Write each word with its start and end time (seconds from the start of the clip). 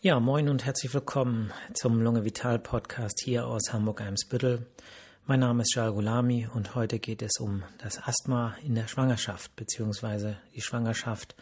Ja, 0.00 0.20
moin 0.20 0.48
und 0.48 0.64
herzlich 0.64 0.94
willkommen 0.94 1.52
zum 1.74 2.00
Lunge 2.00 2.24
Vital 2.24 2.60
Podcast 2.60 3.20
hier 3.24 3.48
aus 3.48 3.72
Hamburg-Eimsbüttel. 3.72 4.64
Mein 5.26 5.40
Name 5.40 5.62
ist 5.62 5.74
Jal 5.74 5.92
Gulami 5.92 6.46
und 6.54 6.76
heute 6.76 7.00
geht 7.00 7.20
es 7.20 7.40
um 7.40 7.64
das 7.78 8.00
Asthma 8.06 8.54
in 8.64 8.76
der 8.76 8.86
Schwangerschaft 8.86 9.56
bzw. 9.56 10.34
die 10.54 10.60
Schwangerschaft 10.60 11.34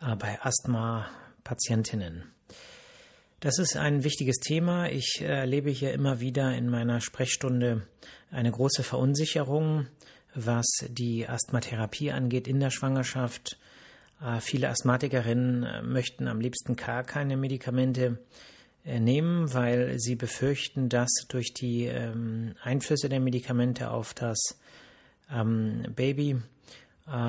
äh, 0.00 0.14
bei 0.14 0.40
Asthma-Patientinnen. 0.40 2.30
Das 3.40 3.58
ist 3.58 3.76
ein 3.76 4.04
wichtiges 4.04 4.36
Thema. 4.36 4.88
Ich 4.88 5.20
erlebe 5.20 5.70
hier 5.70 5.92
immer 5.92 6.20
wieder 6.20 6.54
in 6.54 6.68
meiner 6.68 7.00
Sprechstunde 7.00 7.88
eine 8.30 8.52
große 8.52 8.84
Verunsicherung, 8.84 9.88
was 10.36 10.68
die 10.86 11.28
Asthmatherapie 11.28 12.12
angeht 12.12 12.46
in 12.46 12.60
der 12.60 12.70
Schwangerschaft 12.70 13.54
äh, 13.54 13.69
viele 14.40 14.68
Asthmatikerinnen 14.68 15.62
äh, 15.62 15.82
möchten 15.82 16.28
am 16.28 16.40
liebsten 16.40 16.76
gar 16.76 17.04
keine 17.04 17.36
Medikamente 17.36 18.18
äh, 18.84 19.00
nehmen, 19.00 19.52
weil 19.54 19.98
sie 19.98 20.14
befürchten, 20.14 20.88
dass 20.88 21.10
durch 21.28 21.54
die 21.54 21.86
ähm, 21.86 22.54
Einflüsse 22.62 23.08
der 23.08 23.20
Medikamente 23.20 23.90
auf 23.90 24.14
das 24.14 24.58
ähm, 25.32 25.84
Baby 25.94 26.40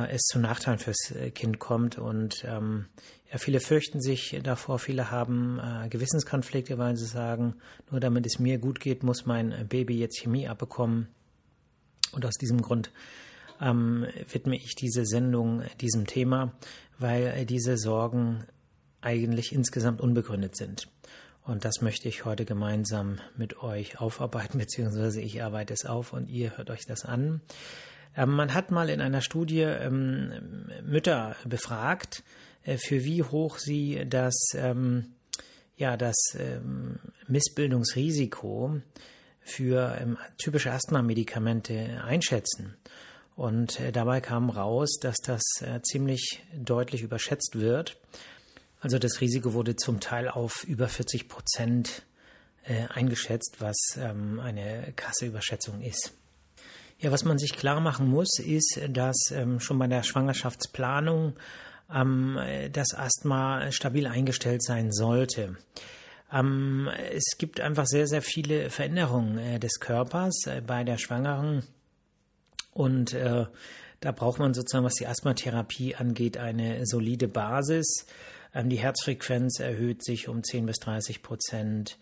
es 0.10 0.22
zu 0.26 0.38
Nachteilen 0.38 0.78
fürs 0.78 1.12
Kind 1.34 1.58
kommt. 1.58 1.98
Und 1.98 2.46
ähm, 2.46 2.86
ja, 3.32 3.40
viele 3.40 3.60
fürchten 3.60 4.00
sich 4.00 4.40
davor, 4.44 4.78
viele 4.78 5.10
haben 5.10 5.60
Gewissenskonflikte, 5.90 6.78
weil 6.78 6.96
sie 6.98 7.08
sagen, 7.08 7.56
nur 7.90 8.00
damit 8.00 8.28
es 8.28 8.38
mir 8.38 8.60
gut 8.60 8.80
geht, 8.80 9.02
muss 9.02 9.26
mein 9.26 9.68
Baby 9.68 9.98
jetzt 9.98 10.20
Chemie 10.20 10.48
abbekommen. 10.48 11.08
Und 12.12 12.28
aus 12.28 12.36
diesem 12.36 12.62
Grund 12.62 12.92
ähm, 13.62 14.08
widme 14.32 14.56
ich 14.56 14.76
diese 14.76 15.06
Sendung 15.06 15.64
diesem 15.80 16.08
Thema, 16.08 16.54
weil 16.98 17.46
diese 17.46 17.78
Sorgen 17.78 18.44
eigentlich 19.02 19.54
insgesamt 19.54 20.02
unbegründet 20.02 20.56
sind. 20.56 20.88
Und 21.44 21.66
das 21.66 21.82
möchte 21.82 22.08
ich 22.08 22.26
heute 22.26 22.46
gemeinsam 22.46 23.20
mit 23.36 23.62
euch 23.64 24.00
aufarbeiten, 24.00 24.58
beziehungsweise 24.60 25.22
ich 25.22 25.44
arbeite 25.44 25.74
es 25.74 25.86
auf 25.86 26.14
und 26.14 26.30
ihr 26.30 26.58
hört 26.58 26.70
euch 26.70 26.86
das 26.86 27.06
an. 27.06 27.42
Ähm, 28.16 28.32
man 28.32 28.54
hat 28.54 28.72
mal 28.72 28.90
in 28.90 29.02
einer 29.02 29.22
Studie 29.22 29.62
ähm, 29.62 30.68
Mütter 30.84 31.36
befragt, 31.46 32.24
äh, 32.64 32.78
für 32.78 33.04
wie 33.04 33.24
hoch 33.24 33.58
sie 33.58 34.06
das, 34.08 34.36
ähm, 34.54 35.14
ja, 35.78 35.98
das 35.98 36.16
ähm, 36.38 37.00
Missbildungsrisiko 37.28 38.82
für 39.40 39.98
ähm, 40.00 40.18
typische 40.38 40.72
Asthma-Medikamente 40.72 42.04
einschätzen. 42.04 42.76
Und 43.42 43.80
äh, 43.80 43.92
dabei 43.92 44.22
kam 44.22 44.52
raus, 44.52 45.00
dass 45.02 45.18
das 45.18 45.42
äh, 45.62 45.82
ziemlich 45.82 46.44
deutlich 46.56 47.02
überschätzt 47.02 47.60
wird. 47.60 47.98
Also 48.82 49.00
das 49.00 49.20
Risiko 49.20 49.54
wurde 49.54 49.76
zum 49.76 50.00
Teil 50.00 50.30
auf 50.30 50.64
über 50.64 50.88
40 50.88 51.28
Prozent 51.28 52.04
äh, 52.66 52.86
eingeschätzt, 52.90 53.56
was 53.58 53.98
ähm, 53.98 54.40
eine 54.40 54.94
krasse 54.96 55.26
Überschätzung 55.26 55.82
ist. 55.82 56.14
Ja, 57.00 57.12
was 57.12 57.26
man 57.26 57.40
sich 57.40 57.54
klar 57.54 57.80
machen 57.80 58.08
muss, 58.08 58.38
ist, 58.38 58.80
dass 58.90 59.32
ähm, 59.32 59.60
schon 59.60 59.80
bei 59.80 59.88
der 59.88 60.04
Schwangerschaftsplanung 60.04 61.34
ähm, 61.92 62.38
das 62.72 62.94
Asthma 62.94 63.72
stabil 63.72 64.06
eingestellt 64.06 64.64
sein 64.64 64.92
sollte. 64.92 65.58
es 66.30 67.38
gibt 67.40 67.60
einfach 67.60 67.88
sehr, 67.88 68.06
sehr 68.06 68.22
viele 68.22 68.70
Veränderungen 68.70 69.60
des 69.60 69.80
Körpers 69.80 70.46
bei 70.66 70.84
der 70.84 70.98
Schwangeren 70.98 71.64
und 72.74 73.14
äh, 73.14 73.46
da 74.00 74.12
braucht 74.12 74.40
man 74.40 74.54
sozusagen, 74.54 74.86
was 74.86 74.96
die 74.96 75.08
Asthmatherapie 75.08 75.96
angeht, 75.96 76.38
eine 76.38 76.86
solide 76.86 77.28
Basis. 77.28 78.08
Ähm, 78.54 78.70
die 78.70 78.80
Herzfrequenz 78.80 79.60
erhöht 79.60 80.04
sich 80.04 80.28
um 80.28 80.44
10 80.44 80.66
bis 80.66 80.80
30 80.80 81.22
Prozent. 81.22 81.98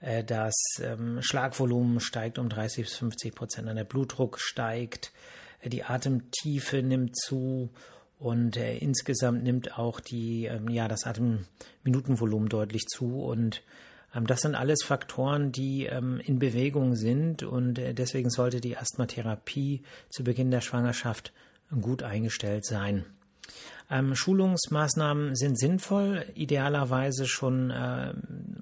Äh, 0.00 0.24
das 0.24 0.54
ähm, 0.82 1.20
Schlagvolumen 1.22 2.00
steigt 2.00 2.38
um 2.38 2.48
30 2.48 2.84
bis 2.84 2.94
50 2.96 3.34
Prozent. 3.34 3.68
Der 3.68 3.84
Blutdruck 3.84 4.38
steigt. 4.40 5.12
Äh, 5.60 5.68
die 5.68 5.84
Atemtiefe 5.84 6.82
nimmt 6.82 7.16
zu. 7.16 7.70
Und 8.18 8.56
äh, 8.56 8.76
insgesamt 8.76 9.42
nimmt 9.42 9.78
auch 9.78 10.00
die, 10.00 10.46
ähm, 10.46 10.68
ja, 10.68 10.88
das 10.88 11.04
Atemminutenvolumen 11.04 12.48
deutlich 12.48 12.86
zu. 12.86 13.22
Und 13.22 13.62
das 14.20 14.40
sind 14.40 14.54
alles 14.54 14.82
Faktoren, 14.84 15.52
die 15.52 15.86
ähm, 15.86 16.20
in 16.24 16.38
Bewegung 16.38 16.96
sind 16.96 17.42
und 17.42 17.78
äh, 17.78 17.94
deswegen 17.94 18.30
sollte 18.30 18.60
die 18.60 18.76
Asthmatherapie 18.76 19.82
zu 20.10 20.24
Beginn 20.24 20.50
der 20.50 20.60
Schwangerschaft 20.60 21.32
gut 21.80 22.02
eingestellt 22.02 22.66
sein. 22.66 23.04
Ähm, 23.90 24.14
Schulungsmaßnahmen 24.14 25.34
sind 25.34 25.58
sinnvoll, 25.58 26.24
idealerweise 26.34 27.26
schon 27.26 27.72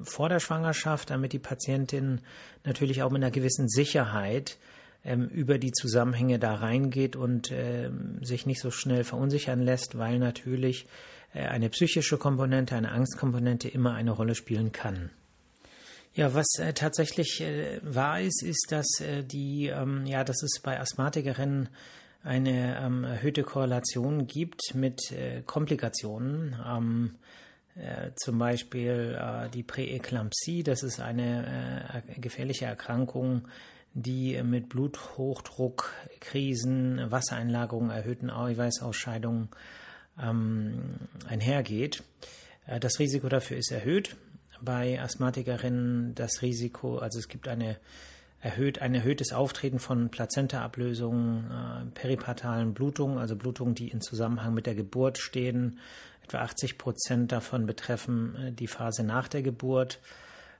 vor 0.03 0.29
der 0.29 0.41
Schwangerschaft, 0.41 1.11
damit 1.11 1.33
die 1.33 1.39
Patientin 1.39 2.21
natürlich 2.65 3.03
auch 3.03 3.11
mit 3.11 3.23
einer 3.23 3.31
gewissen 3.31 3.69
Sicherheit 3.69 4.59
ähm, 5.05 5.29
über 5.29 5.59
die 5.59 5.73
Zusammenhänge 5.73 6.39
da 6.39 6.55
reingeht 6.55 7.17
und 7.17 7.53
sich 8.23 8.47
nicht 8.47 8.61
so 8.61 8.71
schnell 8.71 9.05
verunsichern 9.05 9.61
lässt, 9.61 9.99
weil 9.99 10.19
natürlich 10.19 10.87
äh, 11.33 11.47
eine 11.47 11.69
psychische 11.69 12.19
Komponente, 12.19 12.77
eine 12.77 12.93
Angstkomponente 12.93 13.69
immer 13.69 13.95
eine 13.95 14.11
Rolle 14.11 14.35
spielen 14.35 14.73
kann. 14.73 15.11
Ja, 16.15 16.35
was 16.35 16.59
äh, 16.59 16.73
tatsächlich 16.73 17.41
äh, 17.41 17.81
wahr 17.83 18.21
ist, 18.21 18.43
ist, 18.43 18.67
dass 18.71 19.01
äh, 19.01 19.23
die, 19.23 19.69
ähm, 19.69 20.07
ja, 20.07 20.25
dass 20.25 20.43
es 20.43 20.61
bei 20.61 20.81
Asthmatikerinnen 20.81 21.69
eine 22.25 22.79
ähm, 22.81 23.05
erhöhte 23.05 23.45
Korrelation 23.45 24.27
gibt 24.27 24.75
mit 24.75 25.13
äh, 25.13 25.43
Komplikationen. 25.47 26.57
Ähm, 26.67 27.15
äh, 27.77 28.11
zum 28.17 28.39
Beispiel 28.39 29.17
äh, 29.19 29.49
die 29.51 29.63
Präeklampsie, 29.63 30.65
das 30.65 30.83
ist 30.83 31.01
eine 31.01 32.03
gefährliche 32.19 32.67
Erkrankung, 32.67 33.47
die 33.95 34.43
mit 34.43 34.69
Bluthochdruck, 34.69 35.93
Krisen, 36.19 37.11
Wassereinlagerungen, 37.11 37.91
erhöhten 37.91 38.31
Eiweißausscheidungen 38.31 39.49
ähm, 40.21 40.97
einhergeht. 41.29 42.03
das 42.81 42.99
Risiko 42.99 43.29
dafür 43.29 43.57
ist 43.57 43.71
erhöht 43.73 44.17
bei 44.63 45.01
Asthmatikerinnen 45.01 46.15
das 46.15 46.43
Risiko, 46.43 46.99
also 46.99 47.19
es 47.19 47.29
gibt 47.29 47.49
eine 47.49 47.77
erhöht, 48.41 48.81
ein 48.81 48.95
erhöhtes 48.95 49.33
Auftreten 49.33 49.79
von 49.79 50.09
Plazentaablösungen, 50.09 51.51
äh, 51.51 51.91
peripartalen 51.95 52.73
Blutungen, 52.75 53.19
also 53.19 53.37
Blutungen, 53.37 53.75
die 53.75 53.89
in 53.89 54.01
Zusammenhang 54.01 54.55
mit 54.55 54.67
der 54.67 54.75
Geburt 54.75 55.19
stehen. 55.19 55.79
Etwa 56.25 56.39
80 56.39 56.79
Prozent 56.79 57.33
davon 57.33 57.67
betreffen 57.67 58.37
äh, 58.37 58.53
die 58.53 58.67
Phase 58.67 59.05
nach 59.05 59.29
der 59.29 59.43
Geburt. 59.43 60.01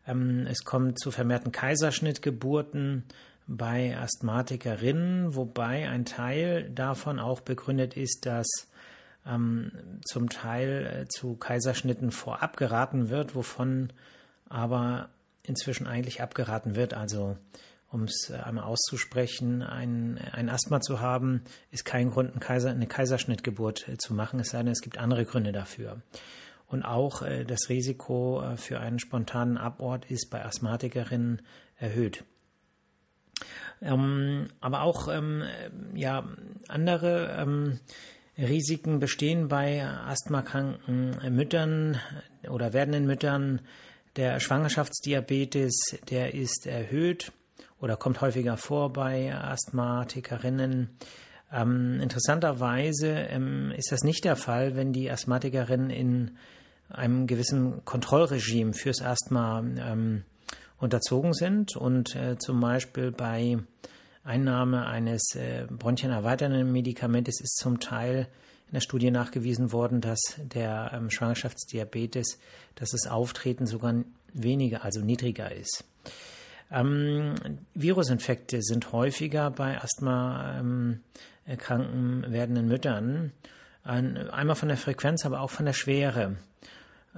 Ähm, 0.07 0.47
es 0.47 0.65
kommt 0.65 0.99
zu 0.99 1.11
vermehrten 1.11 1.53
Kaiserschnittgeburten 1.53 3.05
bei 3.47 3.97
Asthmatikerinnen, 3.97 5.35
wobei 5.35 5.89
ein 5.89 6.05
Teil 6.05 6.71
davon 6.71 7.19
auch 7.19 7.41
begründet 7.41 7.97
ist, 7.97 8.27
dass 8.27 8.47
ähm, 9.27 9.73
zum 10.05 10.29
Teil 10.29 11.03
äh, 11.03 11.09
zu 11.09 11.37
Kaiserschnitten 11.37 12.11
vorab 12.11 12.57
geraten 12.57 13.09
wird, 13.11 13.35
wovon 13.35 13.93
aber 14.49 15.09
inzwischen 15.43 15.87
eigentlich 15.87 16.23
abgeraten 16.23 16.77
wird. 16.77 16.95
Also 16.95 17.37
um 17.91 18.05
es 18.05 18.31
äh, 18.31 18.37
einmal 18.37 18.65
auszusprechen, 18.65 19.63
ein, 19.63 20.19
ein 20.33 20.49
Asthma 20.49 20.81
zu 20.81 21.01
haben, 21.01 21.43
ist 21.71 21.85
kein 21.85 22.11
Grund, 22.11 22.35
ein 22.35 22.41
Kaiser, 22.41 22.71
eine 22.71 22.87
Kaiserschnittgeburt 22.87 23.89
äh, 23.89 23.97
zu 23.99 24.15
machen, 24.15 24.41
es 24.41 24.51
sei 24.51 24.59
denn, 24.59 24.73
es 24.73 24.83
gibt 24.83 24.99
andere 24.99 25.25
Gründe 25.25 25.53
dafür. 25.53 26.01
Und 26.67 26.85
auch 26.85 27.23
äh, 27.23 27.45
das 27.45 27.69
Risiko 27.69 28.43
äh, 28.43 28.57
für 28.57 28.79
einen 28.79 29.01
spontanen 29.01 29.59
Abort 29.59 30.09
ist 30.09 30.31
bei 30.31 30.45
Asthmatikerinnen 30.45 31.43
erhöht. 31.77 32.25
Ähm, 33.83 34.49
aber 34.61 34.83
auch 34.83 35.09
ähm, 35.09 35.43
ja, 35.95 36.29
andere 36.69 37.35
ähm, 37.39 37.81
Risiken 38.39 39.01
bestehen 39.01 39.49
bei 39.49 39.85
asthmakranken 39.85 41.17
Müttern 41.35 42.01
oder 42.49 42.73
werdenden 42.73 43.07
Müttern. 43.07 43.61
Der 44.17 44.41
Schwangerschaftsdiabetes, 44.41 45.99
der 46.11 46.35
ist 46.35 46.67
erhöht 46.67 47.33
oder 47.81 47.97
kommt 47.97 48.21
häufiger 48.21 48.57
vor 48.57 48.93
bei 48.93 49.35
Asthmatikerinnen. 49.35 50.91
Ähm, 51.53 52.01
interessanterweise 52.01 53.09
ähm, 53.09 53.73
ist 53.77 53.93
das 53.93 54.03
nicht 54.03 54.25
der 54.25 54.37
Fall, 54.37 54.77
wenn 54.77 54.93
die 54.93 55.11
Asthmatikerinnen 55.11 55.91
in 55.91 56.37
einem 56.89 57.27
gewissen 57.27 57.85
Kontrollregime 57.85 58.73
fürs 58.73 59.03
Asthma 59.03 59.61
ähm, 59.61 60.25
unterzogen 60.79 61.35
sind 61.35 61.77
und 61.77 62.15
äh, 62.17 62.37
zum 62.39 62.61
Beispiel 62.61 63.13
bei 63.13 63.59
Einnahme 64.25 64.87
eines 64.87 65.35
äh, 65.35 65.67
bronchienerweiternden 65.71 66.71
Medikamentes 66.71 67.41
ist 67.41 67.57
zum 67.57 67.81
Teil 67.81 68.29
in 68.69 68.75
der 68.75 68.81
Studie 68.81 69.11
nachgewiesen 69.11 69.73
worden, 69.73 70.01
dass 70.01 70.21
der 70.39 70.93
ähm, 70.95 71.11
Schwangerschaftsdiabetes, 71.11 72.39
dass 72.75 72.91
das 72.91 73.07
Auftreten 73.07 73.67
sogar 73.67 73.95
weniger, 74.33 74.85
also 74.85 75.01
niedriger 75.01 75.51
ist. 75.51 75.85
Ähm, 76.71 77.35
Virusinfekte 77.75 78.63
sind 78.63 78.93
häufiger 78.93 79.51
bei 79.51 79.81
Asthma 79.81 80.59
ähm, 80.59 81.01
erkrankten 81.47 82.31
werdenden 82.31 82.69
Müttern. 82.69 83.33
Ein, 83.83 84.31
einmal 84.31 84.57
von 84.57 84.69
der 84.69 84.77
Frequenz, 84.77 85.25
aber 85.25 85.41
auch 85.41 85.51
von 85.51 85.67
der 85.67 85.73
Schwere. 85.73 86.37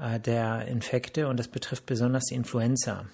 äh, 0.01 0.21
der 0.21 0.67
Infekte 0.67 1.29
und 1.29 1.39
das 1.39 1.49
betrifft 1.49 1.87
besonders 1.87 2.25
die 2.25 2.35
Influenza. 2.35 3.07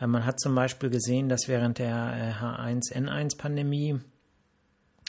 Äh, 0.00 0.06
man 0.06 0.24
hat 0.24 0.40
zum 0.40 0.54
Beispiel 0.54 0.90
gesehen, 0.90 1.28
dass 1.28 1.48
während 1.48 1.78
der 1.78 2.38
H1N1-Pandemie 2.40 4.00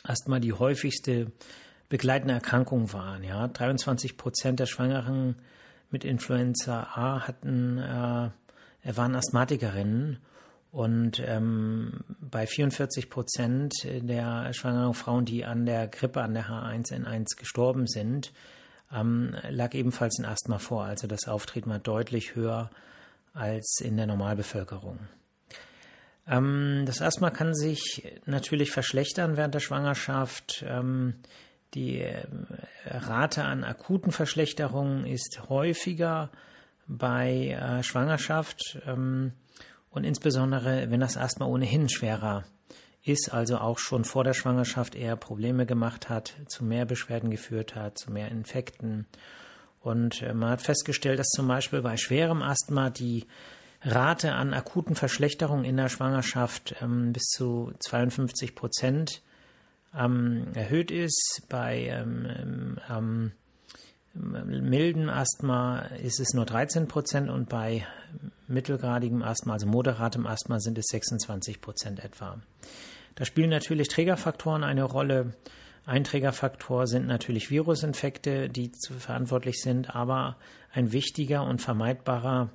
Asthma 0.04 0.40
die 0.40 0.54
häufigste 0.54 1.32
begleitende 1.90 2.34
Erkrankung 2.34 2.94
war. 2.94 3.22
Ja, 3.22 3.48
23 3.48 4.18
Prozent 4.18 4.60
der 4.60 4.66
Schwangeren 4.66 5.36
mit 5.90 6.04
Influenza 6.04 6.84
A 6.94 7.28
hatten, 7.28 7.78
äh, 7.78 8.30
waren 8.96 9.16
Asthmatikerinnen 9.16 10.20
und 10.72 11.24
ähm, 11.26 12.02
bei 12.20 12.46
44 12.46 13.10
Prozent 13.10 13.74
der 13.86 14.52
schwangeren 14.54 14.94
Frauen, 14.94 15.26
die 15.26 15.46
an 15.46 15.66
der 15.66 15.88
Grippe, 15.88 16.22
an 16.22 16.34
der 16.34 16.50
H1N1 16.50 17.38
gestorben 17.38 17.88
sind, 17.88 18.34
ähm, 18.94 19.36
lag 19.50 19.74
ebenfalls 19.74 20.20
ein 20.20 20.26
Asthma 20.26 20.60
vor. 20.60 20.84
Also 20.84 21.08
das 21.08 21.28
Auftreten 21.28 21.70
war 21.70 21.80
deutlich 21.80 22.36
höher 22.36 22.70
als 23.36 23.80
in 23.82 23.98
der 23.98 24.08
Normalbevölkerung. 24.08 25.00
Ähm, 26.28 26.84
das 26.86 27.02
Asthma 27.02 27.30
kann 27.30 27.54
sich 27.54 28.20
natürlich 28.26 28.72
verschlechtern 28.72 29.38
während 29.38 29.54
der 29.54 29.60
Schwangerschaft. 29.60 30.66
Ähm, 30.68 31.16
die 31.74 32.02
äh, 32.02 32.26
Rate 32.86 33.44
an 33.44 33.64
akuten 33.64 34.12
Verschlechterungen 34.12 35.06
ist 35.06 35.42
häufiger 35.50 36.32
bei 36.88 37.50
äh, 37.50 37.84
Schwangerschaft 37.84 38.80
ähm, 38.86 39.34
und 39.90 40.04
insbesondere, 40.04 40.90
wenn 40.90 41.00
das 41.00 41.18
Asthma 41.18 41.46
ohnehin 41.46 41.90
schwerer 41.90 42.46
ist, 43.04 43.32
also 43.32 43.58
auch 43.58 43.78
schon 43.78 44.04
vor 44.04 44.24
der 44.24 44.34
Schwangerschaft 44.34 44.96
eher 44.96 45.16
Probleme 45.16 45.66
gemacht 45.66 46.10
hat, 46.10 46.36
zu 46.48 46.64
mehr 46.64 46.86
Beschwerden 46.86 47.30
geführt 47.30 47.76
hat, 47.76 47.98
zu 47.98 48.12
mehr 48.12 48.30
Infekten. 48.30 49.06
Und 49.86 50.24
äh, 50.24 50.34
man 50.34 50.50
hat 50.50 50.64
festgestellt, 50.64 51.20
dass 51.20 51.30
zum 51.30 51.48
Beispiel 51.48 51.82
bei 51.84 51.96
schwerem 51.96 52.42
Asthma 52.42 52.90
die 52.90 53.28
Rate 53.84 54.34
an 54.34 54.56
akuten 54.56 54.96
Verschlechterungen 54.96 55.64
in 55.64 55.78
der 55.78 55.90
Schwangerschaft 55.90 56.76
ähm, 56.82 57.14
bis 57.14 57.26
zu 57.26 57.72
52 57.80 58.56
Prozent 58.56 59.22
ähm, 59.96 60.48
erhöht 60.56 60.90
ist. 60.90 61.44
Bei 61.50 61.82
ähm, 61.84 62.80
ähm, 62.90 63.32
milden 64.16 65.08
Asthma 65.08 65.82
ist 66.02 66.20
es 66.20 66.34
nur 66.34 66.46
13 66.46 66.88
Prozent 66.88 67.30
und 67.30 67.48
bei 67.48 67.86
mittelgradigem 68.48 69.22
Asthma, 69.22 69.54
also 69.54 69.68
moderatem 69.68 70.26
Asthma, 70.26 70.60
sind 70.60 70.80
es 70.80 70.86
26 70.88 71.62
Prozent 71.62 72.04
etwa. 72.04 72.40
Da 73.14 73.24
spielen 73.24 73.52
natürlich 73.52 73.90
Trägerfaktoren 73.90 74.64
eine 74.64 74.84
Rolle. 74.84 75.36
Ein 75.86 76.04
Trägerfaktor 76.04 76.88
sind 76.88 77.06
natürlich 77.08 77.52
Virusinfekte, 77.52 78.50
die 78.50 78.72
verantwortlich 78.98 79.62
sind, 79.62 79.96
aber 79.96 80.38
ein 80.74 80.92
wichtiger 80.92 81.44
und 81.44 81.62
vermeidbarer 81.62 82.50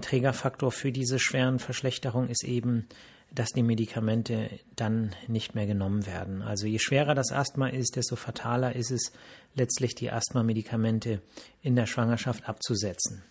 Trägerfaktor 0.00 0.72
für 0.72 0.90
diese 0.90 1.18
schweren 1.18 1.58
Verschlechterungen 1.58 2.30
ist 2.30 2.44
eben 2.44 2.88
dass 3.34 3.50
die 3.50 3.62
Medikamente 3.62 4.50
dann 4.76 5.14
nicht 5.26 5.54
mehr 5.54 5.66
genommen 5.66 6.06
werden. 6.06 6.42
Also 6.42 6.66
je 6.66 6.78
schwerer 6.78 7.14
das 7.14 7.32
Asthma 7.32 7.68
ist, 7.68 7.96
desto 7.96 8.16
fataler 8.16 8.76
ist 8.76 8.90
es 8.90 9.12
letztlich 9.54 9.94
die 9.94 10.10
Asthma-Medikamente 10.10 11.22
in 11.62 11.76
der 11.76 11.86
Schwangerschaft 11.86 12.48
abzusetzen. 12.48 13.22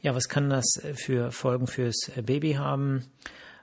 Ja, 0.00 0.14
was 0.14 0.28
kann 0.28 0.50
das 0.50 0.66
für 0.94 1.30
Folgen 1.32 1.66
fürs 1.66 2.10
Baby 2.22 2.54
haben? 2.54 3.06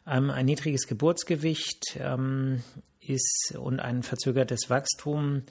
Ähm, 0.07 0.29
ein 0.29 0.45
niedriges 0.45 0.87
Geburtsgewicht 0.87 1.97
ähm, 1.99 2.63
ist 3.07 3.55
und 3.57 3.79
ein 3.79 4.03
verzögertes 4.03 4.69
Wachstum. 4.69 5.43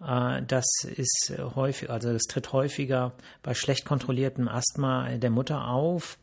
Äh, 0.00 0.42
das 0.46 0.66
ist 0.84 1.32
häufig, 1.38 1.90
also 1.90 2.12
das 2.12 2.24
tritt 2.24 2.52
häufiger 2.52 3.12
bei 3.42 3.54
schlecht 3.54 3.84
kontrolliertem 3.84 4.48
Asthma 4.48 5.16
der 5.16 5.30
Mutter 5.30 5.68
auf 5.68 6.18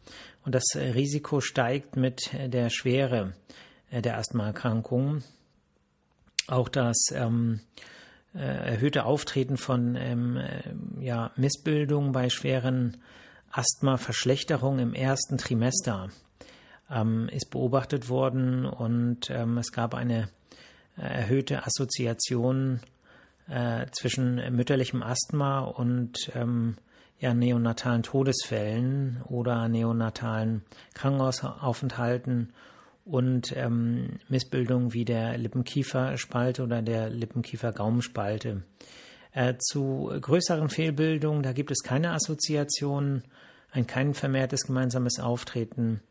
und 0.46 0.56
das 0.56 0.64
Risiko 0.76 1.42
steigt 1.42 1.96
mit 1.96 2.32
der 2.34 2.70
Schwere 2.70 3.34
der 3.92 4.18
Asthmaerkrankung. 4.18 5.24
Auch 6.48 6.68
das 6.68 6.98
ähm, 7.14 7.62
äh, 8.36 8.40
erhöhte 8.40 9.06
Auftreten 9.06 9.58
von 9.58 9.96
ähm, 9.96 10.38
äh, 10.38 11.06
ja, 11.06 11.32
Missbildungen 11.36 12.12
bei 12.12 12.30
schweren 12.30 12.98
Asthma-Verschlechterungen 13.52 14.80
im 14.80 14.94
ersten 14.96 15.38
Trimester 15.38 16.10
ähm, 16.90 17.30
ist 17.32 17.52
beobachtet 17.52 18.10
worden 18.10 18.66
und 18.66 19.30
ähm, 19.30 19.60
es 19.60 19.72
gab 19.72 19.94
eine 19.94 20.30
erhöhte 20.96 21.66
Assoziation 21.66 22.80
äh, 23.50 23.86
zwischen 23.92 24.36
mütterlichem 24.56 25.04
Asthma 25.04 25.60
und 25.60 26.32
ähm, 26.36 26.78
ja, 27.20 27.34
neonatalen 27.34 28.04
Todesfällen 28.04 29.22
oder 29.30 29.68
neonatalen 29.70 30.64
Krankenhausaufenthalten 30.94 32.54
und 33.06 33.56
ähm, 33.56 34.20
Missbildungen 34.30 34.94
wie 34.94 35.06
der 35.06 35.38
Lippenkieferspalte 35.38 36.64
oder 36.64 36.82
der 36.82 37.10
Lippenkiefer-Gaumenspalte. 37.10 38.64
Äh, 39.32 39.56
zu 39.58 40.12
größeren 40.20 40.70
Fehlbildungen, 40.70 41.44
da 41.44 41.54
gibt 41.54 41.72
es 41.72 41.82
keine 41.82 42.12
Assoziationen, 42.12 43.24
ein 43.72 43.88
kein 43.88 44.14
vermehrtes 44.14 44.66
gemeinsames 44.66 45.20
Auftreten. 45.20 46.02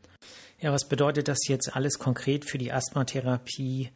Ja, 0.61 0.73
was 0.73 0.89
bedeutet 0.89 1.29
das 1.29 1.47
jetzt 1.49 1.75
alles 1.75 1.99
konkret 1.99 2.45
für 2.45 2.59
die 2.59 2.73
Asthmatherapie 2.73 3.91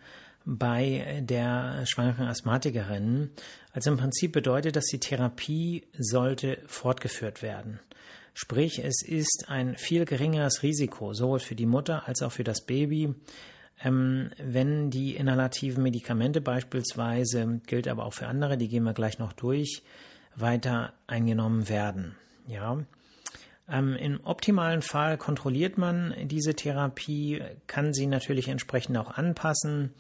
bei 0.47 1.23
der 1.23 1.85
schwangeren 1.87 2.29
Asthmatikerin. 2.29 3.31
Also 3.73 3.91
im 3.91 3.99
Prinzip 3.99 4.33
bedeutet 4.33 4.77
das, 4.77 4.87
die 4.87 5.01
Therapie 5.01 5.87
sollte 5.99 6.59
fortgeführt 6.67 7.43
werden. 7.43 7.81
Sprich, 8.33 8.79
es 8.83 9.03
ist 9.03 9.47
ein 9.49 9.77
viel 9.77 10.05
geringeres 10.05 10.63
Risiko, 10.63 11.13
sowohl 11.15 11.41
für 11.41 11.55
die 11.55 11.67
Mutter 11.67 12.07
als 12.07 12.23
auch 12.23 12.33
für 12.33 12.45
das 12.45 12.65
Baby, 12.65 13.15
ähm, 13.83 14.31
wenn 14.39 14.91
die 14.91 15.17
inhalativen 15.17 15.83
Medikamente 15.83 16.41
beispielsweise, 16.41 17.61
gilt 17.67 17.89
aber 17.89 18.05
auch 18.05 18.15
für 18.15 18.27
andere, 18.27 18.57
die 18.57 18.69
gehen 18.69 18.85
wir 18.85 18.95
gleich 18.95 19.19
noch 19.19 19.33
durch, 19.33 19.83
weiter 20.37 20.93
eingenommen 21.07 21.69
werden. 21.69 22.15
Ja. 22.47 22.79
Ähm, 23.69 23.97
Im 23.97 24.21
optimalen 24.23 24.83
Fall 24.83 25.19
kontrolliert 25.19 25.77
man 25.77 26.15
diese 26.25 26.55
Therapie, 26.55 27.43
kann 27.67 27.93
sie 27.93 28.07
natürlich 28.07 28.49
entsprechend 28.49 28.97
auch 28.97 29.11
anpassen. 29.11 29.93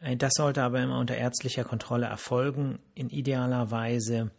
Äh, 0.00 0.16
das 0.16 0.32
sollte 0.34 0.62
aber 0.62 0.80
immer 0.80 0.98
unter 0.98 1.16
ärztlicher 1.16 1.64
Kontrolle 1.64 2.06
erfolgen, 2.06 2.78
in 2.94 3.10
idealer 3.10 3.70
Weise 3.70 4.30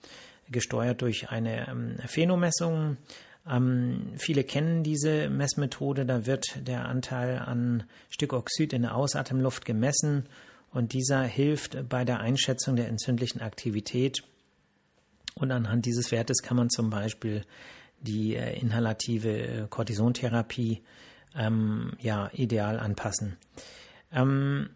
gesteuert 0.50 1.02
durch 1.02 1.30
eine 1.30 1.68
ähm, 1.70 1.98
Phenomessung. 2.06 2.98
Ähm, 3.50 4.14
viele 4.18 4.44
kennen 4.44 4.84
diese 4.84 5.30
Messmethode, 5.30 6.06
da 6.06 6.26
wird 6.26 6.68
der 6.68 6.86
Anteil 6.86 7.40
an 7.40 7.84
Stickoxid 8.10 8.74
in 8.74 8.84
der 8.84 8.96
Ausatemluft 8.96 9.66
gemessen 9.66 10.26
und 10.72 10.94
dieser 10.94 11.24
hilft 11.24 11.90
bei 11.90 12.06
der 12.06 12.20
Einschätzung 12.20 12.76
der 12.76 12.88
entzündlichen 12.88 13.42
Aktivität. 13.42 14.24
Und 15.36 15.52
anhand 15.52 15.86
dieses 15.86 16.12
Wertes 16.12 16.44
kann 16.44 16.58
man 16.58 16.70
zum 16.70 16.90
Beispiel 16.90 17.44
die 18.02 18.36
äh, 18.36 18.60
inhalative 18.60 19.68
Cortisontherapie 19.70 20.84
ähm, 21.36 21.94
ja, 22.00 22.30
ideal 22.34 22.80
anpassen. 22.80 23.38
Ähm, 24.12 24.70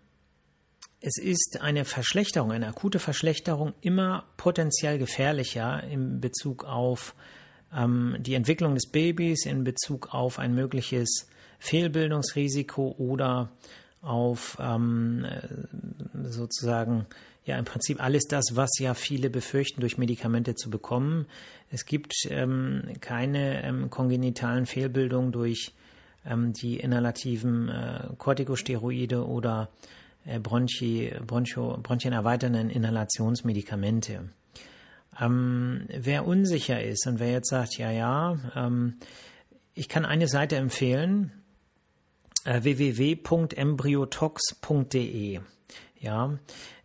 es 1.05 1.17
ist 1.17 1.61
eine 1.61 1.85
Verschlechterung, 1.85 2.51
eine 2.51 2.67
akute 2.67 2.97
Verschlechterung 2.97 3.73
immer 3.81 4.25
potenziell 4.37 4.97
gefährlicher 4.97 5.83
in 5.83 6.19
Bezug 6.19 6.63
auf 6.65 7.13
ähm, 7.71 8.15
die 8.19 8.33
Entwicklung 8.33 8.73
des 8.73 8.89
Babys, 8.89 9.45
in 9.45 9.63
Bezug 9.63 10.15
auf 10.15 10.39
ein 10.39 10.55
mögliches 10.55 11.29
Fehlbildungsrisiko 11.59 12.95
oder 12.97 13.51
auf 14.01 14.57
ähm, 14.59 15.27
sozusagen 16.23 17.05
ja 17.45 17.59
im 17.59 17.65
Prinzip 17.65 18.01
alles 18.01 18.23
das, 18.27 18.55
was 18.55 18.71
ja 18.79 18.95
viele 18.95 19.29
befürchten, 19.29 19.81
durch 19.81 19.99
Medikamente 19.99 20.55
zu 20.55 20.71
bekommen. 20.71 21.27
Es 21.69 21.85
gibt 21.85 22.13
ähm, 22.31 22.93
keine 22.99 23.63
ähm, 23.63 23.91
kongenitalen 23.91 24.65
Fehlbildungen 24.65 25.31
durch 25.31 25.71
ähm, 26.25 26.53
die 26.53 26.77
inhalativen 26.77 27.69
äh, 27.69 28.07
Corticosteroide 28.17 29.27
oder 29.27 29.69
äh, 29.69 30.04
Bronchi, 30.41 31.13
Broncho, 31.25 31.79
bronchienerweiternden 31.81 32.69
Inhalationsmedikamente. 32.69 34.29
Ähm, 35.19 35.87
wer 35.89 36.27
unsicher 36.27 36.83
ist 36.83 37.07
und 37.07 37.19
wer 37.19 37.31
jetzt 37.31 37.49
sagt, 37.49 37.77
ja, 37.77 37.89
ja, 37.91 38.37
ähm, 38.55 38.99
ich 39.73 39.89
kann 39.89 40.05
eine 40.05 40.27
Seite 40.27 40.57
empfehlen, 40.57 41.31
äh, 42.43 42.61
www.embryotox.de. 42.63 45.39
Ja, 45.99 46.37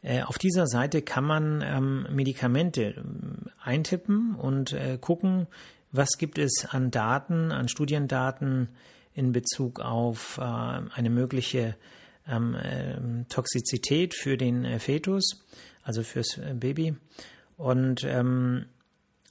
äh, 0.03 0.23
auf 0.23 0.39
dieser 0.39 0.67
Seite 0.67 1.03
kann 1.03 1.25
man 1.25 1.63
ähm, 1.63 2.07
Medikamente 2.11 2.83
äh, 2.83 3.03
eintippen 3.63 4.35
und 4.35 4.73
äh, 4.73 4.99
gucken, 5.01 5.47
was 5.93 6.19
gibt 6.19 6.39
es 6.39 6.67
an 6.69 6.91
Daten, 6.91 7.53
an 7.53 7.69
Studiendaten 7.69 8.69
in 9.13 9.33
Bezug 9.33 9.81
auf 9.81 10.39
äh, 10.39 10.43
eine 10.43 11.11
mögliche 11.11 11.77
ähm, 12.27 12.57
ähm, 12.62 13.27
Toxizität 13.29 14.15
für 14.15 14.37
den 14.37 14.65
äh, 14.65 14.79
Fetus, 14.79 15.45
also 15.83 16.03
fürs 16.03 16.39
äh, 16.39 16.55
Baby. 16.55 16.97
Und 17.57 18.05
ähm, 18.05 18.67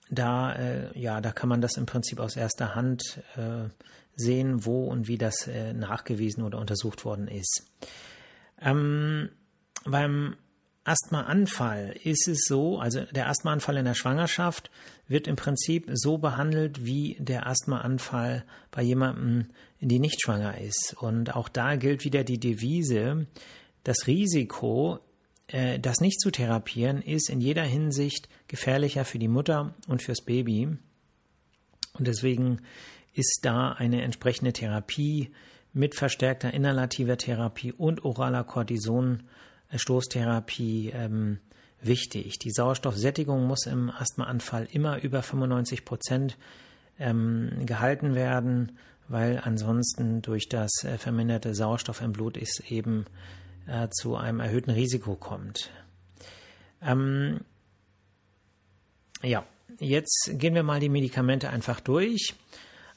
da, 0.09 0.53
äh, 0.53 0.99
ja, 0.99 1.21
da 1.21 1.31
kann 1.31 1.49
man 1.49 1.61
das 1.61 1.77
im 1.77 1.85
Prinzip 1.85 2.19
aus 2.19 2.35
erster 2.35 2.75
Hand 2.75 3.21
äh, 3.35 3.69
sehen, 4.15 4.65
wo 4.65 4.85
und 4.85 5.07
wie 5.07 5.17
das 5.17 5.47
äh, 5.47 5.73
nachgewiesen 5.73 6.43
oder 6.43 6.59
untersucht 6.59 7.05
worden 7.05 7.27
ist. 7.27 7.65
Ähm, 8.61 9.29
beim 9.85 10.35
Asthmaanfall 10.89 11.95
ist 12.03 12.27
es 12.27 12.45
so, 12.47 12.79
also 12.79 13.01
der 13.11 13.29
Asthmaanfall 13.29 13.77
in 13.77 13.85
der 13.85 13.93
Schwangerschaft 13.93 14.71
wird 15.07 15.27
im 15.27 15.35
Prinzip 15.35 15.87
so 15.93 16.17
behandelt 16.17 16.83
wie 16.83 17.15
der 17.19 17.45
Asthmaanfall 17.45 18.43
bei 18.71 18.81
jemandem, 18.81 19.49
die 19.79 19.99
nicht 19.99 20.21
schwanger 20.21 20.57
ist. 20.57 20.95
Und 20.99 21.35
auch 21.35 21.47
da 21.47 21.75
gilt 21.75 22.05
wieder 22.05 22.23
die 22.23 22.39
Devise, 22.39 23.27
das 23.83 24.07
Risiko, 24.07 24.99
äh, 25.47 25.79
das 25.79 25.99
nicht 26.01 26.19
zu 26.19 26.31
therapieren, 26.31 27.01
ist 27.03 27.29
in 27.29 27.39
jeder 27.39 27.63
Hinsicht 27.63 28.27
gefährlicher 28.47 29.05
für 29.05 29.19
die 29.19 29.27
Mutter 29.27 29.75
und 29.87 30.01
fürs 30.01 30.21
Baby. 30.21 30.69
Und 31.93 32.07
deswegen 32.07 32.61
ist 33.13 33.41
da 33.43 33.73
eine 33.73 34.01
entsprechende 34.01 34.53
Therapie 34.53 35.31
mit 35.71 35.93
verstärkter 35.93 36.53
inhalativer 36.53 37.17
Therapie 37.17 37.73
und 37.73 38.03
oraler 38.03 38.43
Cortison-Stoßtherapie 39.69 40.91
ähm, 40.93 41.39
wichtig. 41.81 42.39
Die 42.39 42.51
Sauerstoffsättigung 42.51 43.45
muss 43.45 43.65
im 43.65 43.89
Asthmaanfall 43.89 44.67
immer 44.71 45.01
über 45.01 45.21
95 45.21 45.85
Prozent 45.85 46.37
ähm, 46.99 47.65
gehalten 47.65 48.15
werden, 48.15 48.77
weil 49.07 49.39
ansonsten 49.43 50.21
durch 50.21 50.49
das 50.49 50.83
äh, 50.83 50.97
verminderte 50.97 51.55
Sauerstoff 51.55 52.01
im 52.01 52.13
Blut 52.13 52.37
es 52.37 52.59
eben 52.67 53.05
äh, 53.67 53.87
zu 53.89 54.15
einem 54.15 54.39
erhöhten 54.39 54.71
Risiko 54.71 55.15
kommt. 55.15 55.71
Ähm, 56.81 57.41
ja, 59.21 59.45
jetzt 59.79 60.31
gehen 60.33 60.55
wir 60.55 60.63
mal 60.63 60.79
die 60.79 60.89
Medikamente 60.89 61.49
einfach 61.49 61.79
durch. 61.79 62.35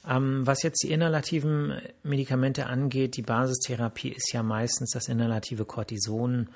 Ähm, 0.07 0.45
was 0.45 0.63
jetzt 0.63 0.83
die 0.83 0.91
inhalativen 0.91 1.79
Medikamente 2.03 2.65
angeht, 2.65 3.15
die 3.15 3.21
Basistherapie 3.21 4.09
ist 4.09 4.33
ja 4.33 4.43
meistens 4.43 4.91
das 4.91 5.07
inhalative 5.07 5.65
Cortison 5.65 6.49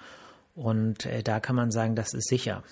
und 0.56 1.06
äh, 1.06 1.24
da 1.24 1.40
kann 1.40 1.56
man 1.56 1.72
sagen, 1.72 1.96
das 1.96 2.14
ist 2.14 2.28
sicher. 2.28 2.64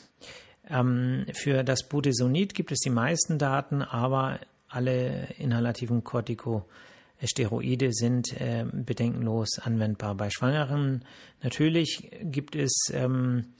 Ähm, 0.70 1.26
für 1.34 1.64
das 1.64 1.84
Budesonid 1.84 2.54
gibt 2.54 2.72
es 2.72 2.80
die 2.80 2.90
meisten 2.90 3.38
Daten, 3.38 3.82
aber 3.82 4.40
alle 4.68 5.28
inhalativen 5.38 6.04
Corticosteroide 6.04 7.94
sind 7.94 8.34
äh, 8.42 8.66
bedenkenlos 8.72 9.60
anwendbar 9.60 10.16
bei 10.16 10.30
Schwangeren. 10.30 11.06
Natürlich 11.42 12.10
gibt 12.22 12.56
es 12.56 12.90
ähm, 12.92 13.54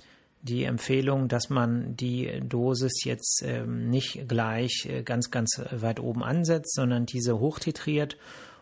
die 0.46 0.64
Empfehlung, 0.64 1.28
dass 1.28 1.50
man 1.50 1.96
die 1.96 2.40
Dosis 2.42 3.04
jetzt 3.04 3.44
ähm, 3.44 3.90
nicht 3.90 4.28
gleich 4.28 4.88
äh, 4.88 5.02
ganz, 5.02 5.32
ganz 5.32 5.60
weit 5.72 6.00
oben 6.00 6.24
ansetzt, 6.24 6.76
sondern 6.76 7.08
diese 7.08 7.40
hochtitriert 7.40 8.18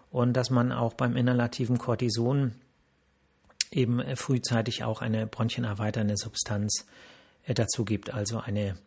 und 0.10 0.34
dass 0.34 0.50
man 0.50 0.72
auch 0.72 0.94
beim 0.94 1.18
inhalativen 1.18 1.78
Cortison 1.78 2.54
eben 3.70 4.02
frühzeitig 4.16 4.84
auch 4.84 5.02
eine 5.02 5.28
bronchienerweiternde 5.28 6.16
Substanz 6.16 6.86
äh, 7.46 7.54
dazu 7.54 7.84
gibt, 7.84 8.14
also 8.14 8.40
eine 8.40 8.78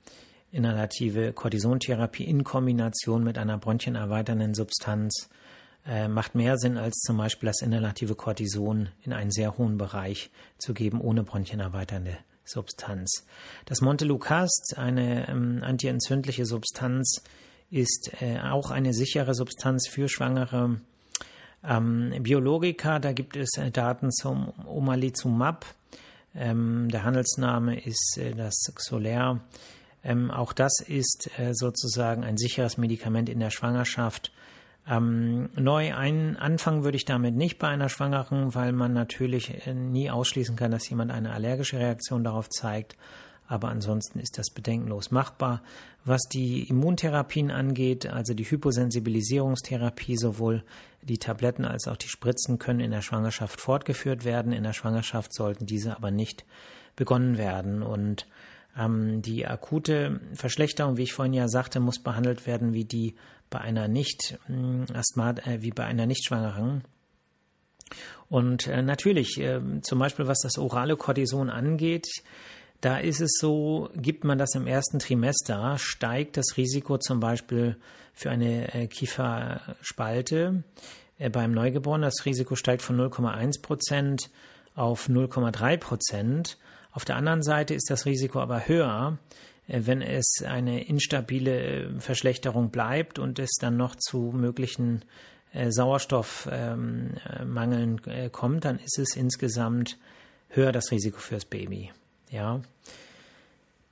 inhalative 0.51 1.35
Cortisontherapie 1.35 2.25
in 2.25 2.45
Kombination 2.45 3.25
mit 3.25 3.37
einer 3.37 3.59
bronchienerweiternden 3.59 4.55
Substanz 4.55 5.29
äh, 5.87 6.09
macht 6.09 6.35
mehr 6.35 6.57
Sinn, 6.57 6.79
als 6.79 6.95
zum 7.01 7.19
Beispiel 7.19 7.49
das 7.49 7.61
inhalative 7.61 8.15
Cortison 8.15 8.89
in 9.03 9.13
einen 9.13 9.31
sehr 9.31 9.59
hohen 9.59 9.77
Bereich 9.77 10.31
zu 10.57 10.73
geben, 10.73 11.03
ohne 11.03 11.25
bronchienerweiternde 11.25 12.17
Substanz. 12.47 13.27
Das 13.67 13.81
Montelukast, 13.81 14.75
eine 14.79 15.29
ähm, 15.29 15.63
antientzündliche 15.63 16.47
Substanz, 16.47 17.23
ist 17.71 18.11
äh, 18.21 18.39
auch 18.41 18.71
eine 18.71 18.95
sichere 18.95 19.35
Substanz 19.35 19.89
für 19.89 20.09
Schwangere. 20.09 20.81
Ähm, 21.65 22.15
Biologika, 22.21 22.99
da 23.01 23.13
gibt 23.13 23.37
es 23.37 23.59
äh, 23.59 23.71
Daten 23.71 24.13
zum 24.13 24.53
Omalizumab. 24.67 25.67
Ähm, 26.35 26.89
der 26.91 27.03
Handelsname 27.03 27.81
ist 27.81 28.19
äh, 28.19 28.35
das 28.35 28.55
Xolair. 28.75 29.41
Ähm, 30.05 30.31
auch 30.31 30.53
das 30.53 30.81
ist 30.87 31.31
äh, 31.39 31.53
sozusagen 31.53 32.23
ein 32.23 32.37
sicheres 32.37 32.79
Medikament 32.79 33.29
in 33.29 33.41
der 33.41 33.51
Schwangerschaft 33.51 34.31
ähm, 34.89 35.49
neu 35.57 35.95
ein, 35.95 36.37
anfangen 36.37 36.85
würde 36.85 36.97
ich 36.97 37.05
damit 37.05 37.35
nicht 37.35 37.59
bei 37.59 37.69
einer 37.69 37.89
Schwangeren, 37.89 38.55
weil 38.55 38.73
man 38.73 38.93
natürlich 38.93 39.67
äh, 39.67 39.75
nie 39.75 40.11
ausschließen 40.11 40.55
kann, 40.55 40.71
dass 40.71 40.89
jemand 40.89 41.11
eine 41.11 41.33
allergische 41.33 41.79
Reaktion 41.79 42.23
darauf 42.23 42.49
zeigt. 42.49 42.97
Aber 43.49 43.69
ansonsten 43.69 44.19
ist 44.19 44.39
das 44.39 44.51
bedenkenlos 44.51 45.11
machbar. 45.11 45.63
Was 46.05 46.23
die 46.23 46.69
Immuntherapien 46.69 47.51
angeht, 47.51 48.07
also 48.07 48.35
die 48.35 48.49
Hyposensibilisierungstherapie, 48.49 50.17
sowohl 50.17 50.65
die 51.03 51.19
Tabletten 51.19 51.65
als 51.65 51.87
auch 51.87 51.97
die 51.97 52.09
Spritzen 52.09 52.59
können 52.59 52.81
in 52.81 52.91
der 52.91 53.03
Schwangerschaft 53.03 53.61
fortgeführt 53.61 54.25
werden. 54.25 54.53
In 54.53 54.65
der 54.65 54.73
Schwangerschaft 54.73 55.33
sollten 55.33 55.67
diese 55.67 55.97
aber 55.97 56.11
nicht 56.11 56.45
begonnen 56.97 57.39
werden. 57.39 57.83
Und 57.83 58.27
ähm, 58.77 59.23
die 59.23 59.47
akute 59.47 60.21
Verschlechterung, 60.35 60.97
wie 60.97 61.05
ich 61.05 61.13
vorhin 61.13 61.35
ja 61.35 61.49
sagte, 61.49 61.81
muss 61.81 62.01
behandelt 62.01 62.47
werden 62.47 62.73
wie 62.73 62.85
die 62.85 63.15
bei 63.51 63.61
einer 63.61 63.89
nicht 63.89 64.39
Asthmat, 64.93 65.47
äh, 65.47 65.63
wie 65.63 65.71
bei 65.71 65.85
einer 65.85 66.07
Nichtschwangeren. 66.07 66.85
Und 68.29 68.67
äh, 68.67 68.83
natürlich, 68.83 69.39
äh, 69.39 69.61
zum 69.83 69.99
Beispiel 69.99 70.27
was 70.27 70.41
das 70.41 70.59
orale 70.59 70.97
Cortison 70.97 71.51
angeht, 71.51 72.07
da 72.81 72.99
ist 72.99 73.21
es 73.21 73.39
so, 73.41 73.89
gibt 73.97 74.25
man 74.25 74.39
das 74.39 74.55
im 74.55 74.67
ersten 74.67 74.99
Trimester, 74.99 75.77
steigt 75.79 76.37
das 76.37 76.57
Risiko 76.57 76.99
zum 76.99 77.21
Beispiel 77.21 77.77
für 78.13 78.31
eine 78.31 78.75
äh, 78.75 78.87
Kieferspalte 78.87 80.65
äh, 81.19 81.31
beim 81.31 81.53
Neugeborenen. 81.53 82.03
Das 82.03 82.27
Risiko 82.27 82.55
steigt 82.55 82.83
von 82.83 82.99
0,1 82.99 83.63
Prozent 83.63 84.31
auf 84.75 85.09
0,3 85.09 85.77
Prozent. 85.79 86.59
Auf 86.93 87.05
der 87.05 87.17
anderen 87.17 87.43
Seite 87.43 87.75
ist 87.75 87.91
das 87.91 88.07
Risiko 88.07 88.41
aber 88.41 88.69
höher, 88.69 89.19
wenn 89.67 90.03
es 90.03 90.43
eine 90.47 90.85
instabile 90.85 91.59
äh, 91.59 92.01
Verschlechterung 92.01 92.71
bleibt 92.71 93.19
und 93.19 93.39
es 93.39 93.53
dann 93.61 93.77
noch 93.77 93.97
zu 93.97 94.33
möglichen 94.35 95.05
äh, 95.53 95.71
Sauerstoffmangeln 95.71 98.01
kommt, 98.33 98.65
dann 98.65 98.79
ist 98.79 98.99
es 98.99 99.15
insgesamt 99.17 99.99
höher 100.49 100.73
das 100.73 100.91
Risiko 100.91 101.19
fürs 101.19 101.45
Baby. 101.45 101.93
Ja. 102.31 102.63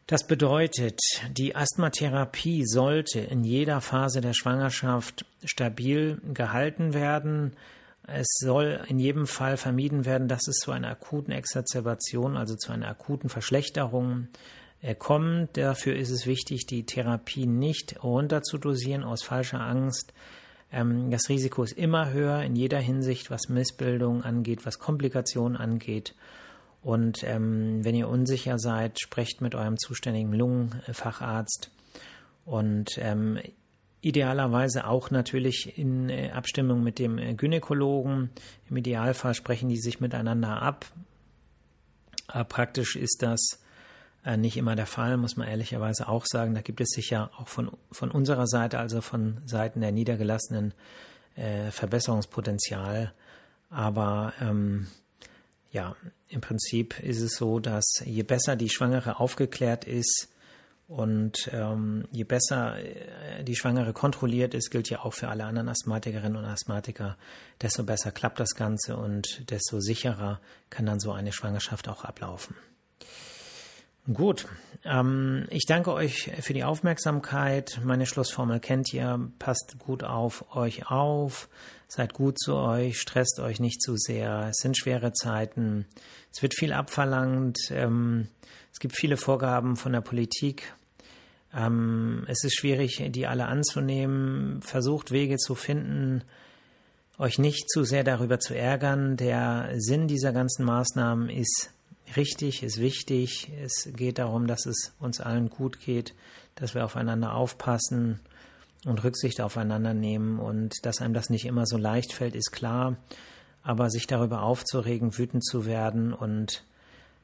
Das 0.07 0.27
bedeutet, 0.27 1.01
die 1.31 1.57
Asthmatherapie 1.57 2.67
sollte 2.67 3.21
in 3.21 3.43
jeder 3.43 3.81
Phase 3.81 4.21
der 4.21 4.35
Schwangerschaft 4.35 5.25
stabil 5.45 6.21
gehalten 6.35 6.93
werden. 6.93 7.57
Es 8.07 8.27
soll 8.39 8.85
in 8.89 8.99
jedem 8.99 9.27
Fall 9.27 9.57
vermieden 9.57 10.05
werden, 10.05 10.29
dass 10.29 10.47
es 10.47 10.57
zu 10.57 10.73
einer 10.73 10.89
akuten 10.89 11.33
Exazerbation, 11.33 12.37
also 12.37 12.55
zu 12.55 12.71
einer 12.71 12.89
akuten 12.89 13.31
Verschlechterung 13.31 14.29
kommt. 14.93 15.57
Dafür 15.57 15.97
ist 15.97 16.11
es 16.11 16.27
wichtig, 16.27 16.67
die 16.67 16.85
Therapie 16.85 17.47
nicht 17.47 18.05
runter 18.05 18.43
zu 18.43 18.59
dosieren 18.59 19.03
aus 19.03 19.23
falscher 19.23 19.61
Angst. 19.61 20.13
Ähm, 20.71 21.11
das 21.11 21.29
Risiko 21.31 21.63
ist 21.63 21.73
immer 21.73 22.13
höher 22.13 22.43
in 22.43 22.57
jeder 22.57 22.81
Hinsicht, 22.81 23.31
was 23.31 23.49
Missbildung 23.49 24.23
angeht, 24.23 24.67
was 24.67 24.79
Komplikationen 24.79 25.57
angeht. 25.57 26.15
Und 26.83 27.25
ähm, 27.25 27.83
wenn 27.83 27.95
ihr 27.95 28.09
unsicher 28.09 28.59
seid, 28.59 29.01
sprecht 29.01 29.41
mit 29.41 29.55
eurem 29.55 29.79
zuständigen 29.79 30.35
Lungenfacharzt 30.35 31.71
und 32.45 32.99
ähm, 32.99 33.39
idealerweise 34.03 34.87
auch 34.87 35.11
natürlich 35.11 35.79
in 35.79 36.11
äh, 36.11 36.31
Abstimmung 36.31 36.83
mit 36.83 36.99
dem 36.99 37.17
äh, 37.17 37.33
Gynäkologen. 37.33 38.29
Im 38.69 38.77
Idealfall 38.77 39.35
sprechen 39.35 39.71
die 39.71 39.79
sich 39.79 40.01
miteinander 40.01 40.61
ab. 40.61 40.85
Aber 42.27 42.45
praktisch 42.45 42.97
ist 42.97 43.23
das 43.23 43.64
nicht 44.37 44.57
immer 44.57 44.75
der 44.75 44.87
Fall, 44.87 45.17
muss 45.17 45.37
man 45.37 45.49
ehrlicherweise 45.49 46.09
auch 46.09 46.25
sagen. 46.27 46.55
Da 46.55 46.63
gibt 46.63 46.81
es 46.81 46.91
sicher 46.91 47.31
auch 47.39 47.49
von, 47.49 47.71
von 47.93 48.11
unserer 48.11 48.47
Seite, 48.47 48.79
also 48.79 49.01
von 49.01 49.39
Seiten 49.47 49.81
der 49.81 49.93
Niedergelassenen, 49.93 50.73
äh, 51.37 51.71
Verbesserungspotenzial. 51.71 53.13
Aber 53.71 54.33
ähm, 54.41 54.87
ja, 55.73 55.97
im 56.29 56.41
Prinzip 56.41 57.01
ist 57.01 57.21
es 57.21 57.37
so, 57.37 57.59
dass 57.59 58.03
je 58.05 58.23
besser 58.23 58.57
die 58.57 58.71
Schwangere 58.71 59.19
aufgeklärt 59.21 59.85
ist 59.85 60.29
und 60.87 61.51
ähm, 61.53 62.07
je 62.13 62.25
besser 62.25 62.79
äh, 62.79 63.43
die 63.43 63.57
Schwangere 63.57 63.93
kontrolliert 63.93 64.55
ist, 64.55 64.71
gilt 64.71 64.91
ja 64.91 65.01
auch 65.01 65.15
für 65.15 65.29
alle 65.29 65.45
anderen 65.45 65.69
Asthmatikerinnen 65.69 66.37
und 66.37 66.45
Asthmatiker, 66.45 67.17
desto 67.61 67.83
besser 67.85 68.13
klappt 68.13 68.39
das 68.39 68.55
Ganze 68.55 68.97
und 68.97 69.51
desto 69.51 69.81
sicherer 69.81 70.41
kann 70.71 70.87
dann 70.87 71.01
so 71.01 71.13
eine 71.13 71.33
Schwangerschaft 71.33 71.89
auch 71.89 72.05
ablaufen. 72.05 72.55
Gut, 74.13 74.47
ähm, 74.85 75.47
ich 75.49 75.65
danke 75.65 75.95
euch 75.95 76.31
für 76.41 76.53
die 76.53 76.65
Aufmerksamkeit. 76.65 77.81
Meine 77.83 78.05
Schlussformel 78.05 78.61
kennt 78.61 78.93
ihr. 78.93 79.31
Passt 79.39 79.79
gut 79.79 80.05
auf 80.05 80.55
euch 80.55 80.91
auf. 80.91 81.49
Seid 81.89 82.13
gut 82.13 82.39
zu 82.39 82.55
euch. 82.55 83.01
Stresst 83.01 83.41
euch 83.41 83.61
nicht 83.61 83.81
zu 83.81 83.97
sehr. 83.97 84.49
Es 84.51 84.59
sind 84.59 84.77
schwere 84.77 85.13
Zeiten. 85.13 85.87
Es 86.35 86.43
wird 86.43 86.55
viel 86.55 86.75
abverlangt. 86.75 87.59
Ähm, 87.71 88.29
es 88.73 88.79
gibt 88.79 88.95
viele 88.95 89.17
Vorgaben 89.17 89.77
von 89.77 89.93
der 89.93 90.03
Politik. 90.03 90.75
Ähm, 91.55 92.25
es 92.29 92.45
ist 92.45 92.59
schwierig, 92.59 93.03
die 93.09 93.27
alle 93.27 93.47
anzunehmen. 93.47 94.61
Versucht 94.61 95.13
Wege 95.13 95.39
zu 95.39 95.55
finden, 95.55 96.25
euch 97.17 97.39
nicht 97.39 97.71
zu 97.71 97.85
sehr 97.85 98.05
darüber 98.05 98.39
zu 98.39 98.55
ärgern. 98.55 99.17
Der 99.17 99.71
Sinn 99.77 100.09
dieser 100.09 100.35
ganzen 100.35 100.67
Maßnahmen 100.67 101.31
ist 101.31 101.71
richtig, 102.17 102.63
ist 102.63 102.79
wichtig. 102.79 103.51
Es 103.63 103.91
geht 103.95 104.19
darum, 104.19 104.47
dass 104.47 104.67
es 104.67 104.93
uns 104.99 105.21
allen 105.21 105.51
gut 105.51 105.81
geht, 105.81 106.15
dass 106.55 106.75
wir 106.75 106.85
aufeinander 106.85 107.35
aufpassen 107.35 108.21
und 108.85 109.03
Rücksicht 109.05 109.41
aufeinander 109.41 109.95
nehmen. 109.95 110.39
Und 110.39 110.85
dass 110.85 111.01
einem 111.01 111.15
das 111.15 111.31
nicht 111.31 111.47
immer 111.47 111.67
so 111.67 111.77
leicht 111.77 112.13
fällt, 112.13 112.35
ist 112.35 112.53
klar. 112.53 112.97
Aber 113.63 113.91
sich 113.91 114.07
darüber 114.07 114.43
aufzuregen, 114.43 115.17
wütend 115.17 115.45
zu 115.45 115.67
werden 115.67 116.13
und 116.13 116.65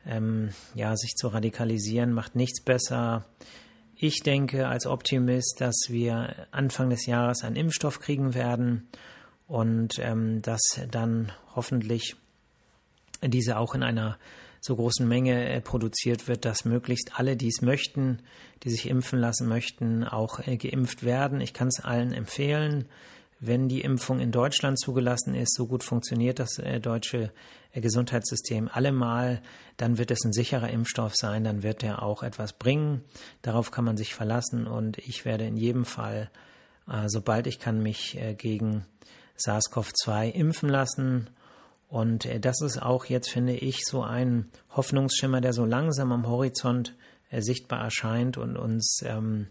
ähm, 0.07 0.51
ja, 0.75 0.97
sich 0.97 1.15
zu 1.15 1.29
radikalisieren, 1.29 2.13
macht 2.13 2.35
nichts 2.35 2.63
besser. 2.63 3.27
Ich 3.95 4.23
denke 4.23 4.67
als 4.67 4.87
Optimist, 4.87 5.61
dass 5.61 5.77
wir 5.89 6.47
Anfang 6.51 6.89
des 6.89 7.05
Jahres 7.05 7.45
einen 7.45 7.57
Impfstoff 7.57 8.01
kriegen 8.01 8.33
werden 8.33 8.89
und 9.47 9.99
ähm, 9.99 10.41
dass 10.41 10.63
dann 10.91 11.33
hoffentlich 11.55 12.17
diese 13.23 13.59
auch 13.59 13.75
in 13.75 13.83
einer 13.83 14.17
so 14.61 14.77
großen 14.77 15.09
Menge 15.09 15.49
äh, 15.49 15.61
produziert 15.61 16.29
wird, 16.29 16.45
dass 16.45 16.65
möglichst 16.65 17.19
alle, 17.19 17.37
die 17.37 17.49
es 17.49 17.63
möchten, 17.63 18.19
die 18.63 18.71
sich 18.71 18.89
impfen 18.89 19.19
lassen 19.19 19.49
möchten, 19.49 20.05
auch 20.05 20.47
äh, 20.47 20.57
geimpft 20.57 21.03
werden. 21.03 21.41
Ich 21.41 21.55
kann 21.55 21.69
es 21.69 21.83
allen 21.83 22.13
empfehlen. 22.13 22.85
Wenn 23.41 23.69
die 23.69 23.81
Impfung 23.81 24.21
in 24.21 24.33
Deutschland 24.33 24.79
zugelassen 24.79 25.35
ist, 25.35 25.55
so 25.55 25.67
gut 25.67 25.83
funktioniert 25.83 26.39
das 26.39 26.59
äh, 26.59 26.79
deutsche 26.79 27.33
Gesundheitssystem 27.73 28.69
allemal, 28.71 29.41
dann 29.79 29.97
wird 29.97 30.11
es 30.11 30.25
ein 30.25 30.33
sicherer 30.33 30.69
Impfstoff 30.69 31.15
sein, 31.15 31.45
dann 31.45 31.63
wird 31.63 31.83
er 31.83 32.03
auch 32.03 32.23
etwas 32.23 32.53
bringen. 32.53 33.03
Darauf 33.43 33.71
kann 33.71 33.85
man 33.85 33.97
sich 33.97 34.13
verlassen 34.13 34.67
und 34.67 34.99
ich 34.99 35.25
werde 35.25 35.47
in 35.47 35.57
jedem 35.57 35.85
Fall, 35.85 36.31
sobald 37.07 37.47
ich 37.47 37.61
kann, 37.61 37.81
mich 37.81 38.19
gegen 38.39 38.85
SARS-CoV-2 39.37 40.33
impfen 40.33 40.69
lassen. 40.69 41.31
Und 41.91 42.25
äh, 42.25 42.41
das 42.41 42.63
ist 42.63 42.81
auch 42.81 43.05
jetzt, 43.07 43.29
finde 43.29 43.53
ich, 43.53 43.85
so 43.85 44.03
ein 44.03 44.49
Hoffnungsschimmer, 44.71 45.41
der 45.41 45.53
so 45.53 45.65
langsam 45.65 46.13
am 46.13 46.27
Horizont 46.27 46.97
äh, 47.31 47.43
sichtbar 47.43 47.83
erscheint 47.83 48.39
und 48.39 48.57
uns 48.57 49.01
ähm, 49.05 49.49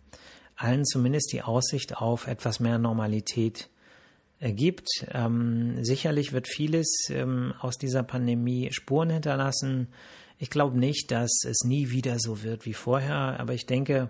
allen 0.55 0.85
zumindest 0.85 1.33
die 1.33 1.41
Aussicht 1.41 1.97
auf 1.97 2.27
etwas 2.27 2.59
mehr 2.59 2.79
Normalität 2.79 3.69
äh, 4.39 4.53
gibt. 4.53 4.87
Ähm, 5.11 5.83
sicherlich 5.83 6.31
wird 6.31 6.47
vieles 6.47 7.09
ähm, 7.09 7.53
aus 7.59 7.77
dieser 7.77 8.03
Pandemie 8.03 8.71
Spuren 8.71 9.09
hinterlassen. 9.09 9.89
Ich 10.37 10.49
glaube 10.49 10.77
nicht, 10.79 11.11
dass 11.11 11.43
es 11.45 11.65
nie 11.65 11.89
wieder 11.89 12.19
so 12.19 12.41
wird 12.41 12.65
wie 12.65 12.73
vorher, 12.73 13.37
aber 13.37 13.53
ich 13.53 13.65
denke, 13.65 14.09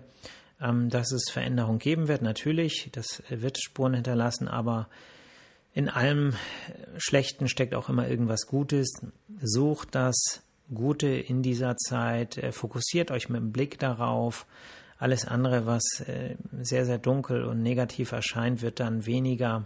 ähm, 0.60 0.88
dass 0.88 1.10
es 1.10 1.30
Veränderungen 1.32 1.80
geben 1.80 2.06
wird. 2.06 2.22
Natürlich, 2.22 2.90
das 2.92 3.24
wird 3.28 3.60
Spuren 3.60 3.94
hinterlassen, 3.94 4.46
aber 4.46 4.88
in 5.72 5.88
allem 5.88 6.34
Schlechten 6.98 7.48
steckt 7.48 7.74
auch 7.74 7.88
immer 7.88 8.08
irgendwas 8.08 8.46
Gutes. 8.46 9.00
Sucht 9.40 9.94
das 9.94 10.42
Gute 10.72 11.08
in 11.08 11.42
dieser 11.42 11.76
Zeit, 11.76 12.38
äh, 12.38 12.52
fokussiert 12.52 13.10
euch 13.10 13.28
mit 13.28 13.40
dem 13.40 13.52
Blick 13.52 13.78
darauf. 13.78 14.46
Alles 14.98 15.26
andere, 15.26 15.66
was 15.66 15.82
äh, 16.06 16.36
sehr, 16.60 16.84
sehr 16.84 16.98
dunkel 16.98 17.44
und 17.44 17.62
negativ 17.62 18.12
erscheint, 18.12 18.62
wird 18.62 18.80
dann 18.80 19.06
weniger, 19.06 19.64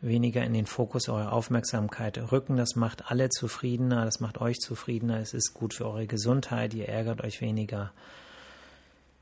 weniger 0.00 0.44
in 0.44 0.54
den 0.54 0.66
Fokus 0.66 1.08
eurer 1.08 1.32
Aufmerksamkeit 1.32 2.30
rücken. 2.30 2.56
Das 2.56 2.76
macht 2.76 3.10
alle 3.10 3.28
zufriedener, 3.30 4.04
das 4.04 4.20
macht 4.20 4.40
euch 4.40 4.58
zufriedener. 4.58 5.18
Es 5.18 5.34
ist 5.34 5.54
gut 5.54 5.74
für 5.74 5.86
eure 5.86 6.06
Gesundheit, 6.06 6.72
ihr 6.72 6.88
ärgert 6.88 7.22
euch 7.22 7.40
weniger. 7.40 7.92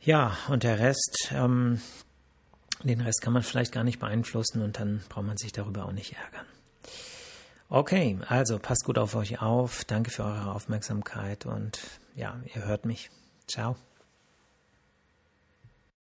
Ja, 0.00 0.36
und 0.48 0.62
der 0.62 0.78
Rest, 0.78 1.32
ähm, 1.32 1.80
den 2.82 3.00
Rest 3.00 3.22
kann 3.22 3.32
man 3.32 3.42
vielleicht 3.42 3.72
gar 3.72 3.84
nicht 3.84 3.98
beeinflussen 3.98 4.62
und 4.62 4.78
dann 4.78 5.02
braucht 5.08 5.26
man 5.26 5.36
sich 5.36 5.52
darüber 5.52 5.86
auch 5.86 5.92
nicht 5.92 6.12
ärgern. 6.12 6.46
Okay, 7.68 8.18
also 8.28 8.58
passt 8.58 8.84
gut 8.84 8.98
auf 8.98 9.14
euch 9.16 9.42
auf. 9.42 9.84
Danke 9.84 10.10
für 10.10 10.24
eure 10.24 10.52
Aufmerksamkeit 10.52 11.46
und 11.46 11.80
ja, 12.14 12.38
ihr 12.54 12.64
hört 12.64 12.84
mich. 12.84 13.10
Ciao. 13.48 13.76